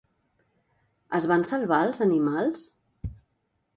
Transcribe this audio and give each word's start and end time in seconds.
Es 1.19 1.27
van 1.31 1.45
salvar 1.49 1.81
els 1.91 2.03
animals? 2.07 2.65